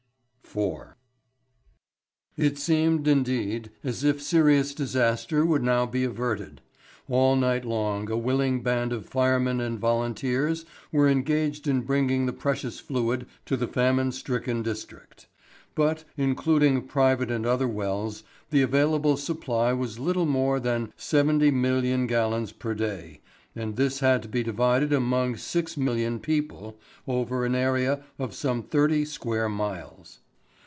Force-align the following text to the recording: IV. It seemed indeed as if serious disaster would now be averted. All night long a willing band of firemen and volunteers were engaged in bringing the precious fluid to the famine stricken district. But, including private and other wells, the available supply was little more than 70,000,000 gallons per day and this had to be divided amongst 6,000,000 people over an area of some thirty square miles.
IV. 0.53 0.87
It 2.35 2.57
seemed 2.57 3.07
indeed 3.07 3.71
as 3.85 4.03
if 4.03 4.21
serious 4.21 4.73
disaster 4.75 5.45
would 5.45 5.63
now 5.63 5.85
be 5.85 6.03
averted. 6.03 6.59
All 7.07 7.37
night 7.37 7.63
long 7.63 8.11
a 8.11 8.17
willing 8.17 8.61
band 8.61 8.91
of 8.91 9.05
firemen 9.05 9.61
and 9.61 9.79
volunteers 9.79 10.65
were 10.91 11.07
engaged 11.07 11.69
in 11.69 11.83
bringing 11.83 12.25
the 12.25 12.33
precious 12.33 12.81
fluid 12.81 13.27
to 13.45 13.55
the 13.55 13.65
famine 13.65 14.11
stricken 14.11 14.61
district. 14.61 15.27
But, 15.73 16.03
including 16.17 16.85
private 16.85 17.31
and 17.31 17.45
other 17.45 17.69
wells, 17.69 18.23
the 18.49 18.61
available 18.61 19.15
supply 19.15 19.71
was 19.71 19.99
little 19.99 20.25
more 20.25 20.59
than 20.59 20.91
70,000,000 20.97 22.09
gallons 22.09 22.51
per 22.51 22.73
day 22.73 23.21
and 23.55 23.77
this 23.77 24.01
had 24.01 24.21
to 24.23 24.27
be 24.27 24.43
divided 24.43 24.91
amongst 24.91 25.47
6,000,000 25.47 26.21
people 26.21 26.77
over 27.07 27.45
an 27.45 27.55
area 27.55 28.03
of 28.19 28.35
some 28.35 28.63
thirty 28.63 29.05
square 29.05 29.47
miles. 29.47 30.19